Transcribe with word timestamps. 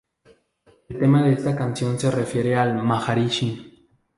El 0.89 0.97
tema 0.97 1.21
de 1.21 1.33
esta 1.33 1.55
canción 1.55 1.99
se 1.99 2.09
refiere 2.09 2.55
al 2.55 2.73
Maharishi. 2.81 3.87